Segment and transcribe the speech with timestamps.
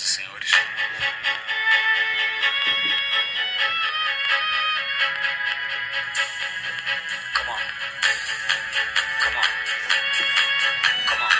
[0.00, 0.50] e senhores.
[7.34, 7.60] Come on.
[9.20, 9.44] Come on.
[11.06, 11.30] Come on.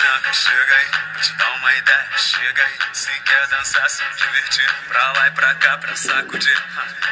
[0.00, 2.78] Tranca, chega aí, pra te dar uma ideia, chega aí.
[2.94, 6.56] Se quer dançar, se divertir, pra lá e pra cá, pra sacudir.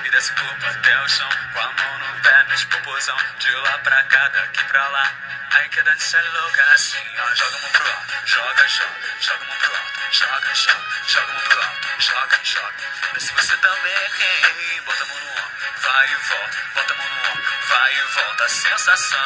[0.05, 3.17] E desce corpo até o chão, com a mão no pé, mexe popozão.
[3.39, 5.28] De lá pra cá, daqui pra lá.
[5.51, 7.35] Aí quer dançar louca assim, ó.
[7.35, 11.31] Joga a mão pro alto, joga, joga, joga a mão pro alto, joga, joga, joga
[11.31, 12.85] a mão pro alto, joga, joga.
[13.15, 15.45] Vê se você também, bota a mão no ombro,
[15.83, 18.45] vai e volta, bota a mão no ombro, vai e volta.
[18.45, 19.19] A sensação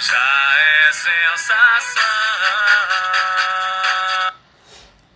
[0.00, 2.02] já é sensação.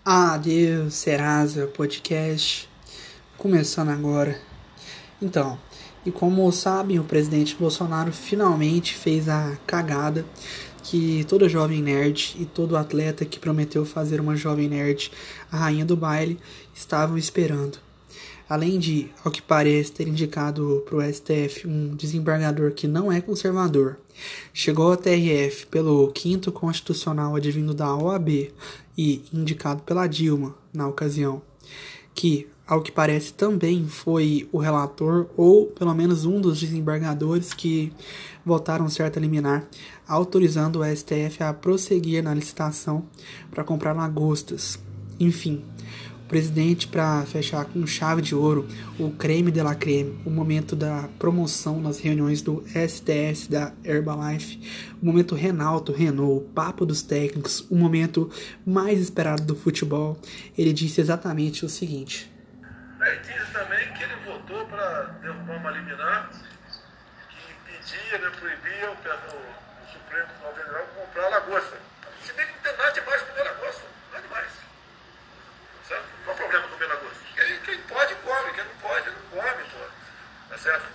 [0.05, 2.69] Adeus, Serasa Podcast.
[3.37, 4.41] Começando agora.
[5.21, 5.61] Então,
[6.05, 10.25] e como sabem, o presidente Bolsonaro finalmente fez a cagada
[10.83, 15.13] que todo jovem nerd e todo atleta que prometeu fazer uma jovem nerd
[15.53, 16.39] a rainha do baile
[16.75, 17.79] estavam esperando.
[18.49, 23.21] Além de, ao que parece, ter indicado para o STF um desembargador que não é
[23.21, 23.97] conservador,
[24.53, 28.51] chegou ao TRF pelo quinto constitucional advindo da OAB
[28.99, 31.41] e indicado pela Dilma na ocasião,
[32.13, 37.93] que, ao que parece, também foi o relator ou pelo menos um dos desembargadores que
[38.47, 39.67] votaram certa liminar,
[40.07, 43.05] autorizando o STF a prosseguir na licitação
[43.51, 44.79] para comprar lagostas.
[45.19, 45.65] Enfim,
[46.25, 48.65] o presidente, para fechar com chave de ouro,
[49.01, 54.61] o creme de la creme, o momento da promoção nas reuniões do STS da Herbalife,
[55.03, 58.31] o momento Renalto, Renault, o papo dos técnicos, o momento
[58.65, 60.17] mais esperado do futebol,
[60.57, 62.31] ele disse exatamente o seguinte.
[63.01, 66.29] Aí diz também que ele votou para derrubar uma liminar
[67.31, 71.79] que impedia, né, proibia o, o, o Supremo Tribunal Federal comprar lagosta.
[72.23, 73.83] Se bem que não tem nada demais comer lagosta,
[74.13, 74.51] nada demais.
[75.89, 76.05] Certo?
[76.25, 77.25] Qual o problema comer lagosta?
[77.35, 79.79] Quem, quem pode, come, quem não pode, não come, pô.
[80.51, 80.87] Tá certo?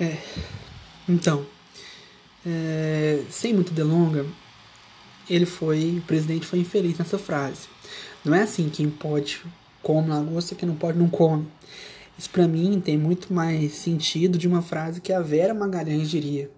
[0.00, 0.16] É,
[1.08, 1.46] então,
[2.46, 4.24] é, sem muita delonga,
[5.30, 7.68] ele foi, o presidente foi infeliz nessa frase.
[8.24, 9.40] Não é assim, quem pode
[9.80, 11.46] come lagosta, quem não pode não come.
[12.18, 16.50] Isso para mim tem muito mais sentido de uma frase que a Vera Magalhães diria.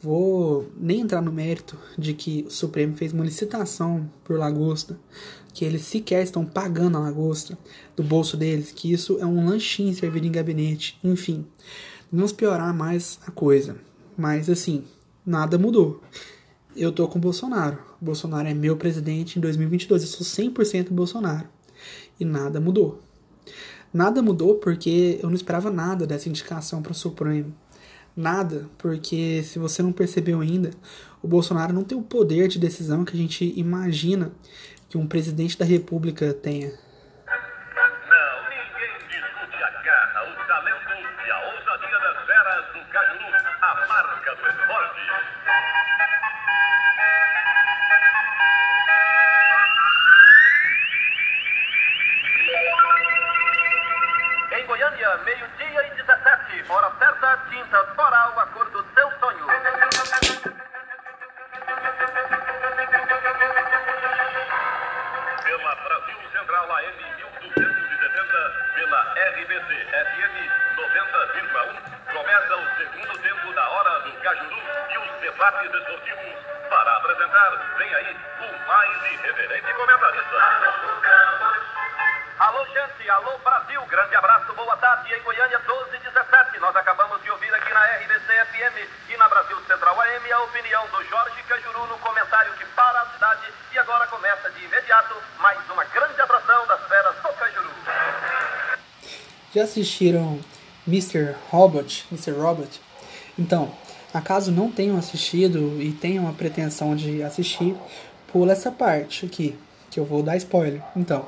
[0.00, 4.98] Vou nem entrar no mérito de que o Supremo fez uma licitação por lagosta,
[5.52, 7.58] que eles sequer estão pagando a lagosta
[7.96, 11.46] do bolso deles, que isso é um lanchinho servido em gabinete, enfim.
[12.12, 13.76] Vamos piorar mais a coisa.
[14.16, 14.84] Mas assim,
[15.26, 16.00] nada mudou.
[16.76, 17.78] Eu tô com o Bolsonaro.
[18.02, 20.02] O Bolsonaro é meu presidente em 2022.
[20.02, 21.46] Eu sou 100% Bolsonaro.
[22.18, 23.00] E nada mudou.
[23.92, 27.54] Nada mudou porque eu não esperava nada dessa indicação para o Supremo.
[28.16, 30.70] Nada, porque se você não percebeu ainda,
[31.22, 34.32] o Bolsonaro não tem o poder de decisão que a gente imagina
[34.88, 36.70] que um presidente da República tenha.
[36.70, 36.76] Não,
[38.50, 39.56] ninguém discute
[55.04, 59.46] Meio-dia e 17, hora certa, tinta floral, a cor do seu sonho.
[65.44, 70.36] Pela Brasil Central AM 1270, pela RBC FM
[70.74, 74.56] 90,1, começa o segundo tempo da Hora do Cajuru
[74.88, 76.34] e os debates esportivos.
[76.70, 80.94] Para apresentar, vem aí o mais irreverente comentarista.
[82.44, 86.60] Alô, gente, alô, Brasil, grande abraço, boa tarde em Goiânia 1217.
[86.60, 90.86] Nós acabamos de ouvir aqui na RBC FM e na Brasil Central AM a opinião
[90.88, 93.50] do Jorge Cajuru no comentário que para a cidade.
[93.72, 97.70] E agora começa de imediato mais uma grande atração das feras do Cajuru.
[99.54, 100.38] Já assistiram
[100.86, 101.36] Mr.
[101.48, 102.06] Robot?
[102.12, 102.32] Mr.
[102.32, 102.78] Robot?
[103.38, 103.74] Então,
[104.12, 107.74] acaso não tenham assistido e tenham a pretensão de assistir,
[108.30, 109.58] pula essa parte aqui,
[109.90, 110.82] que eu vou dar spoiler.
[110.94, 111.26] Então,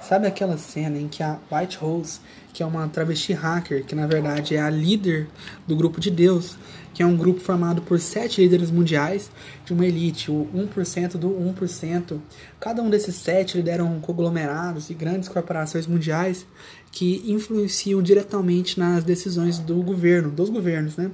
[0.00, 2.20] sabe aquela cena em que a White Rose,
[2.52, 5.28] que é uma travesti hacker, que na verdade é a líder
[5.66, 6.56] do grupo de Deus,
[6.94, 9.30] que é um grupo formado por sete líderes mundiais
[9.64, 12.18] de uma elite, o 1% do 1%.
[12.58, 16.44] Cada um desses sete lideram conglomerados e grandes corporações mundiais
[16.90, 21.10] que influenciam diretamente nas decisões do governo, dos governos, né?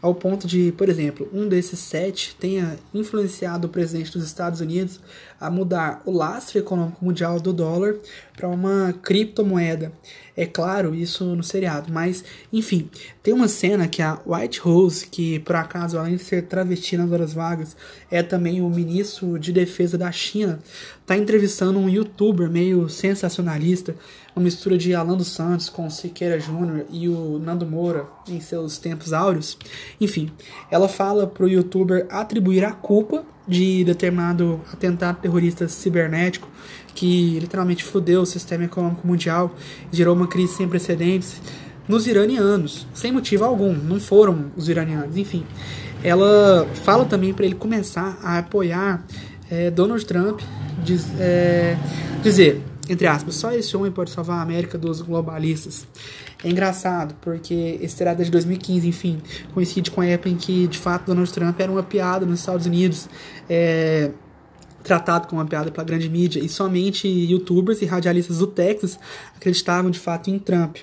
[0.00, 4.98] Ao ponto de, por exemplo, um desses sete tenha influenciado o presidente dos Estados Unidos
[5.40, 7.96] a mudar o lastro econômico mundial do dólar
[8.36, 9.92] para uma criptomoeda.
[10.36, 12.88] É claro, isso no seriado, mas enfim,
[13.22, 17.10] tem uma cena que a White Rose, que por acaso, além de ser travesti nas
[17.10, 17.76] horas vagas,
[18.10, 20.60] é também o ministro de defesa da China,
[21.04, 23.94] tá entrevistando um youtuber meio sensacionalista,
[24.34, 28.78] uma mistura de Alan dos Santos com Siqueira Júnior e o Nando Moura em seus
[28.78, 29.58] tempos áureos.
[30.00, 30.30] Enfim,
[30.70, 36.48] ela fala pro youtuber atribuir a culpa de determinado atentado terrorista cibernético
[36.94, 39.54] que literalmente fudeu o sistema econômico mundial,
[39.90, 41.40] gerou uma crise sem precedentes
[41.88, 45.44] nos iranianos, sem motivo algum, não foram os iranianos, enfim.
[46.04, 49.04] Ela fala também para ele começar a apoiar
[49.50, 50.40] é, Donald Trump,
[50.84, 51.76] diz, é,
[52.22, 55.86] dizer, entre aspas, só esse homem pode salvar a América dos globalistas.
[56.42, 59.22] É engraçado, porque esse tirada de 2015, enfim,
[59.54, 62.66] coincide com a época em que, de fato, Donald Trump era uma piada nos Estados
[62.66, 63.08] Unidos.
[63.48, 64.10] É,
[64.82, 68.98] tratado como uma piada pela grande mídia, e somente youtubers e radialistas do Texas
[69.36, 70.78] acreditavam de fato em Trump.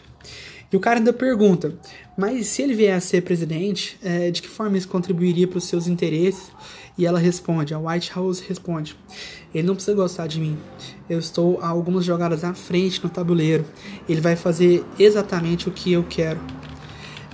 [0.71, 1.73] E o cara ainda pergunta:
[2.17, 5.65] mas se ele vier a ser presidente, é, de que forma isso contribuiria para os
[5.65, 6.51] seus interesses?
[6.97, 8.97] E ela responde: a White House responde:
[9.53, 10.57] ele não precisa gostar de mim.
[11.09, 13.65] Eu estou a algumas jogadas à frente no tabuleiro.
[14.09, 16.39] Ele vai fazer exatamente o que eu quero.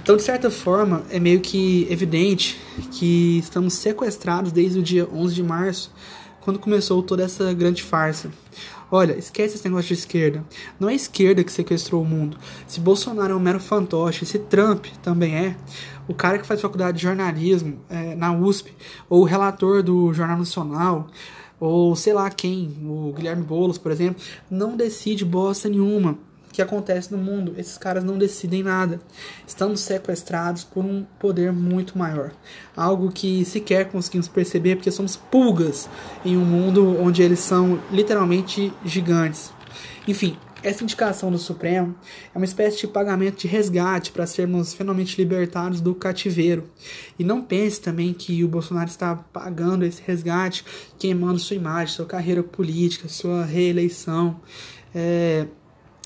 [0.01, 2.59] Então, de certa forma, é meio que evidente
[2.91, 5.93] que estamos sequestrados desde o dia 11 de março
[6.41, 8.29] quando começou toda essa grande farsa.
[8.95, 10.45] Olha, esquece esse negócio de esquerda.
[10.79, 12.37] Não é esquerda que sequestrou o mundo.
[12.67, 15.57] Se Bolsonaro é um mero fantoche, se Trump também é,
[16.07, 18.71] o cara que faz faculdade de jornalismo é, na USP,
[19.09, 21.07] ou o relator do Jornal Nacional,
[21.59, 26.15] ou sei lá quem, o Guilherme Boulos, por exemplo, não decide bosta nenhuma
[26.53, 27.55] que acontece no mundo.
[27.57, 29.01] Esses caras não decidem nada.
[29.45, 32.31] Estamos sequestrados por um poder muito maior.
[32.77, 35.89] Algo que sequer conseguimos perceber porque somos pulgas
[36.23, 39.51] em um mundo onde eles são literalmente gigantes.
[40.07, 41.95] Enfim, essa indicação do Supremo
[42.33, 46.69] é uma espécie de pagamento de resgate para sermos finalmente libertados do cativeiro.
[47.17, 50.63] E não pense também que o Bolsonaro está pagando esse resgate
[50.99, 54.39] queimando sua imagem, sua carreira política, sua reeleição.
[54.95, 55.47] É,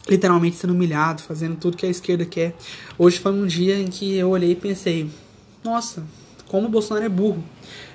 [0.08, 2.56] literalmente sendo humilhado, fazendo tudo que a esquerda quer.
[2.98, 5.10] Hoje foi um dia em que eu olhei e pensei:
[5.64, 6.04] nossa,
[6.48, 7.44] como o Bolsonaro é burro.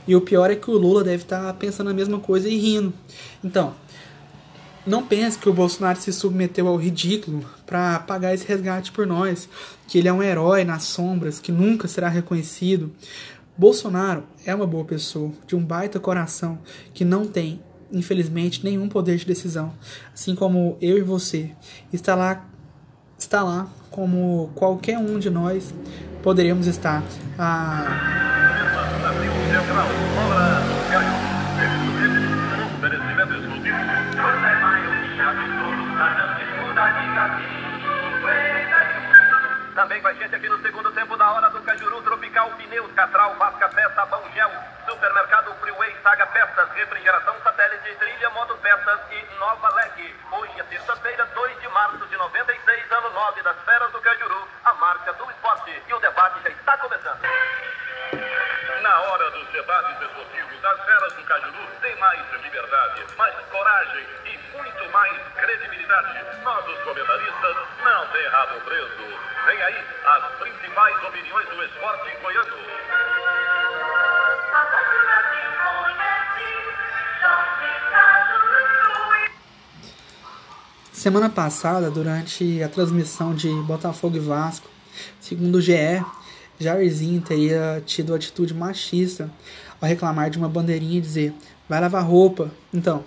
[0.07, 2.93] E o pior é que o Lula deve estar pensando a mesma coisa e rindo.
[3.43, 3.75] Então,
[4.85, 9.49] não pense que o Bolsonaro se submeteu ao ridículo para pagar esse resgate por nós,
[9.87, 12.93] que ele é um herói nas sombras, que nunca será reconhecido.
[13.57, 16.59] Bolsonaro é uma boa pessoa, de um baita coração,
[16.93, 17.61] que não tem
[17.93, 19.73] infelizmente, nenhum poder de decisão,
[20.13, 21.53] assim como eu e você.
[21.93, 22.45] Está lá,
[23.19, 25.75] está lá como qualquer um de nós
[26.23, 27.03] poderíamos estar.
[27.39, 27.85] Ah,
[39.75, 43.69] Também a gente aqui no segundo tempo da hora do Cajuru Tropical Pneus, Catral, Vasca
[43.71, 44.51] Pé, Sabão Gel,
[44.87, 50.15] Supermercado Freeway, Saga Peças, Refrigeração Satélite, Trilha, Modo Peças e Nova Leg.
[50.31, 53.82] Hoje é terça-feira, 2 de março de 96, ano 9 das Feras
[81.03, 84.69] Semana passada, durante a transmissão de Botafogo e Vasco,
[85.21, 86.01] segundo o GE,
[86.61, 89.29] Jairzinho teria tido atitude machista
[89.81, 91.35] ao reclamar de uma bandeirinha e dizer
[91.69, 92.53] vai lavar roupa.
[92.73, 93.05] Então,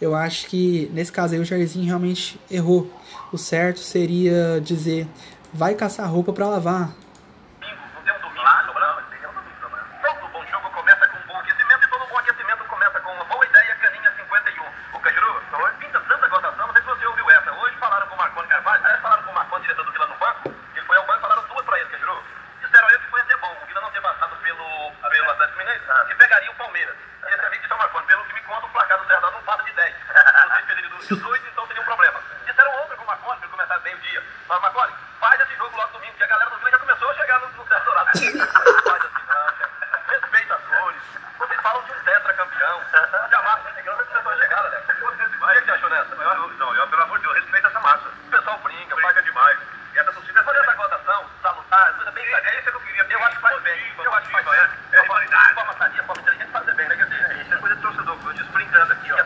[0.00, 2.90] eu acho que nesse caso aí o Jairzinho realmente errou.
[3.30, 5.06] O certo seria dizer
[5.52, 6.88] vai caçar roupa para lavar.
[6.88, 9.02] Não tem um domingo sobrando?
[9.10, 9.84] Tem um domingo sobrando.
[10.00, 13.24] Todo bom jogo começa com um bom aquecimento e todo bom aquecimento começa com uma
[13.24, 14.64] boa ideia, caninha 51.
[14.96, 15.42] O Cajuru,
[15.78, 17.52] pinta tanta cotação, não sei se você ouviu essa.
[17.52, 20.16] Hoje falaram com o Marconi Carvalho, aliás, falaram com o Marconi, diretor do Vila no
[20.16, 20.54] banco.
[20.74, 22.22] Ele foi ao banco e falaram duas pra ele, Cajuru.
[22.62, 25.58] Disseram a ele que foi ser bom, o Vila não ter passado pelo, pelo Atlético
[25.58, 26.96] Mineiro, que pegaria o Palmeiras.
[27.24, 29.42] E esse amigo de São Marconi, pelo que me conta, o placar do Serra não
[29.42, 29.94] passa de 10.
[29.94, 32.20] Inclusive, perdido dos 18, então seria um problema.
[32.44, 34.22] Disseram outra com o Marconi, para começar meio-dia.
[34.48, 37.14] Mas, Marconi, faz esse jogo logo domingo, que a galera do Vila já começou a
[37.14, 38.06] chegar no, no Serra Dourado.
[38.08, 39.70] faz assim, não, cara.
[40.08, 41.02] Respeita as cores.
[41.38, 42.82] Vocês falam de um tetracampeão.
[43.30, 44.84] Já massa esse grande começou a chegar, Alex.
[44.88, 46.14] O que você achou nessa?
[46.14, 48.08] Não, eu, pelo amor de Deus, respeita essa massa.
[48.08, 49.58] O pessoal brinca, paga demais.
[49.94, 53.06] E essa torcida, fazer essa votação, salutar, coisa bem É isso que eu queria.
[53.08, 53.92] Eu acho que faz bem.
[53.98, 54.78] Eu acho que faz bem.
[54.92, 55.48] É rivalidade.
[55.48, 56.96] De forma sadia, forma inteligente, fazer bem, né?
[56.96, 59.18] Quer dizer, isso é coisa de torcedor, eu disse brincando aqui, ó.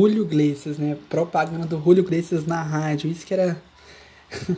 [0.00, 0.96] Julio Iglesias, né?
[1.10, 3.10] Propaganda do Julio Iglesias na rádio.
[3.10, 3.60] Isso que era.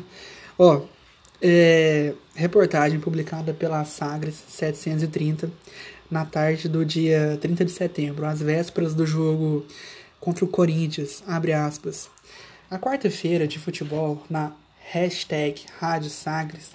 [0.56, 0.82] Ó,
[1.40, 5.50] é, reportagem publicada pela Sagres 730
[6.08, 9.66] na tarde do dia 30 de setembro, às vésperas do jogo
[10.20, 12.08] contra o Corinthians, abre aspas.
[12.70, 14.52] Na quarta-feira de futebol, na
[14.92, 16.70] hashtag Rádio Sagres,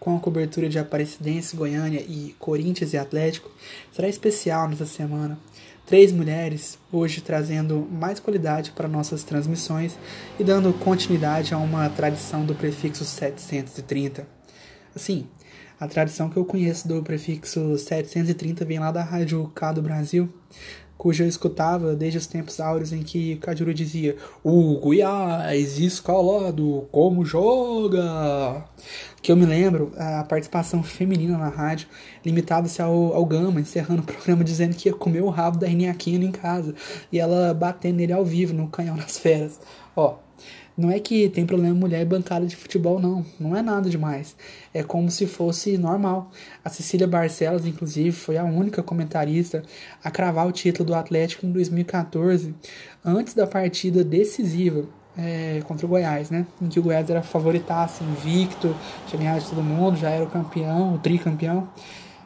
[0.00, 3.50] com a cobertura de Aparecidense, Goiânia e Corinthians e Atlético,
[3.92, 5.38] será especial nessa semana.
[5.88, 9.96] Três mulheres, hoje trazendo mais qualidade para nossas transmissões
[10.38, 14.26] e dando continuidade a uma tradição do prefixo 730.
[14.94, 15.26] Assim,
[15.80, 20.28] a tradição que eu conheço do prefixo 730 vem lá da Rádio K do Brasil,
[20.98, 27.24] cuja eu escutava desde os tempos áureos em que Cajuru dizia o Goiás escalado, como
[27.24, 28.64] joga?
[29.22, 31.88] Que eu me lembro, a participação feminina na rádio
[32.24, 36.24] limitava-se ao, ao Gama, encerrando o programa dizendo que ia comer o rabo da Reniaquina
[36.24, 36.74] em casa
[37.12, 39.60] e ela batendo nele ao vivo no canhão das feras.
[39.94, 40.16] Ó,
[40.78, 43.26] não é que tem problema mulher bancada de futebol, não.
[43.40, 44.36] Não é nada demais.
[44.72, 46.30] É como se fosse normal.
[46.64, 49.64] A Cecília Barcelos, inclusive, foi a única comentarista
[50.04, 52.54] a cravar o título do Atlético em 2014,
[53.04, 56.46] antes da partida decisiva é, contra o Goiás, né?
[56.62, 58.72] Em que o Goiás era favoritaço, invicto,
[59.08, 61.68] tinha ganhado de todo mundo, já era o campeão, o tricampeão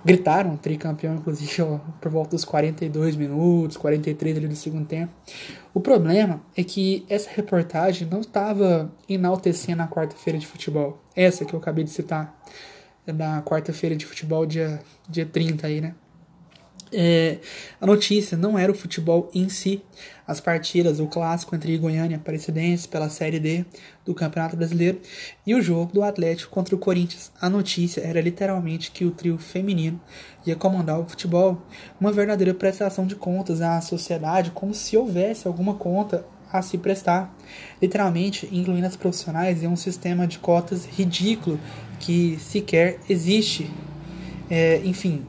[0.05, 1.63] gritaram tricampeão, inclusive,
[2.01, 5.13] por volta dos 42 minutos, 43 ali do segundo tempo.
[5.73, 11.01] O problema é que essa reportagem não estava enaltecendo a quarta-feira de futebol.
[11.15, 12.37] Essa que eu acabei de citar,
[13.07, 15.95] é da quarta-feira de futebol, dia, dia 30 aí, né?
[16.95, 17.39] É,
[17.81, 19.83] a notícia não era o futebol em si,
[20.27, 23.65] as partidas, o clássico entre Goiânia e Aparecidense pela Série D
[24.05, 25.01] do Campeonato Brasileiro
[25.47, 27.33] e o jogo do Atlético contra o Corinthians.
[27.41, 30.01] A notícia era literalmente que o trio feminino
[30.47, 31.63] ia comandar o futebol,
[32.01, 37.35] uma verdadeira prestação de contas à sociedade, como se houvesse alguma conta a se prestar,
[37.81, 41.59] literalmente incluindo as profissionais em um sistema de cotas ridículo
[41.99, 43.71] que sequer existe.
[44.51, 45.25] É, enfim,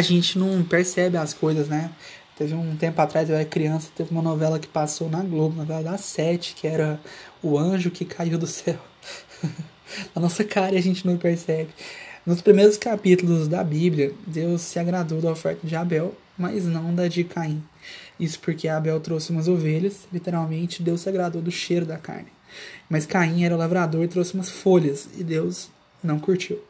[0.00, 1.90] a gente não percebe as coisas, né?
[2.34, 5.82] Teve um tempo atrás, eu era criança, teve uma novela que passou na Globo, novela
[5.82, 6.98] da Sete, que era
[7.42, 8.78] O Anjo que Caiu do Céu.
[10.16, 11.68] na nossa cara a gente não percebe.
[12.24, 17.06] Nos primeiros capítulos da Bíblia, Deus se agradou da oferta de Abel, mas não da
[17.06, 17.62] de Caim.
[18.18, 22.32] Isso porque Abel trouxe umas ovelhas, literalmente Deus se agradou do cheiro da carne.
[22.88, 25.68] Mas Caim era o lavrador e trouxe umas folhas, e Deus
[26.02, 26.69] não curtiu.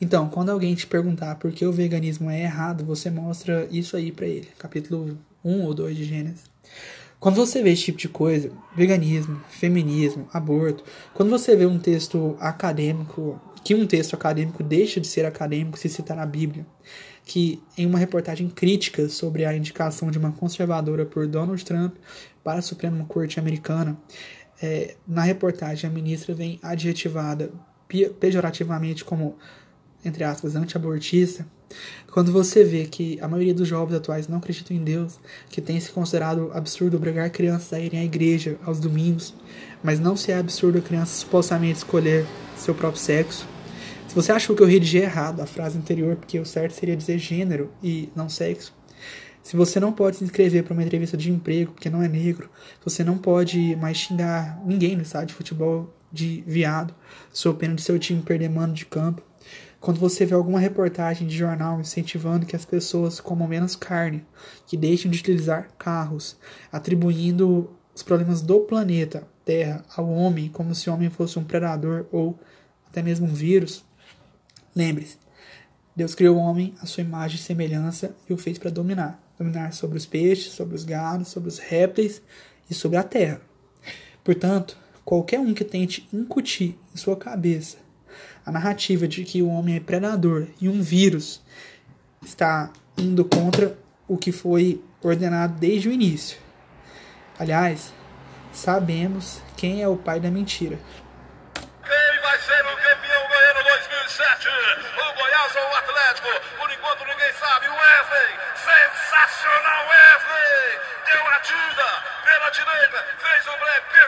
[0.00, 4.12] Então, quando alguém te perguntar por que o veganismo é errado, você mostra isso aí
[4.12, 6.44] para ele, capítulo 1 ou 2 de Gênesis.
[7.20, 10.84] Quando você vê esse tipo de coisa, veganismo, feminismo, aborto,
[11.14, 15.88] quando você vê um texto acadêmico, que um texto acadêmico deixa de ser acadêmico se
[15.88, 16.66] citar na Bíblia,
[17.24, 21.94] que em uma reportagem crítica sobre a indicação de uma conservadora por Donald Trump
[22.42, 23.96] para a Suprema Corte Americana,
[24.62, 27.50] é, na reportagem a ministra vem adjetivada
[28.20, 29.36] pejorativamente como,
[30.04, 31.46] entre aspas, anti-abortista,
[32.10, 35.80] quando você vê que a maioria dos jovens atuais não acreditam em Deus, que tem
[35.80, 39.34] se considerado absurdo obrigar crianças a irem à igreja aos domingos,
[39.82, 42.24] mas não se é absurdo a criança supostamente escolher
[42.56, 43.46] seu próprio sexo.
[44.06, 47.18] Se você achou que eu redigi errado a frase anterior, porque o certo seria dizer
[47.18, 48.72] gênero e não sexo,
[49.44, 52.48] se você não pode se inscrever para uma entrevista de emprego porque não é negro,
[52.82, 56.94] você não pode mais xingar ninguém no estádio de futebol de viado,
[57.30, 59.22] sob pena de seu time perder mano de campo.
[59.78, 64.24] Quando você vê alguma reportagem de jornal incentivando que as pessoas comam menos carne,
[64.66, 66.38] que deixem de utilizar carros,
[66.72, 72.06] atribuindo os problemas do planeta Terra ao homem como se o homem fosse um predador
[72.10, 72.38] ou
[72.88, 73.84] até mesmo um vírus,
[74.74, 75.18] lembre-se,
[75.94, 79.23] Deus criou o homem à sua imagem e semelhança e o fez para dominar.
[79.38, 82.22] Dominar sobre os peixes, sobre os gados, sobre os répteis
[82.70, 83.40] e sobre a terra.
[84.22, 87.78] Portanto, qualquer um que tente incutir em sua cabeça
[88.44, 91.42] a narrativa de que o homem é predador e um vírus
[92.24, 93.76] está indo contra
[94.06, 96.38] o que foi ordenado desde o início.
[97.38, 97.92] Aliás,
[98.52, 100.78] sabemos quem é o pai da mentira.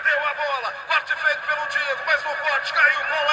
[0.07, 3.31] perdeu a bola, corte feito pelo Diego, mas o corte caiu, gol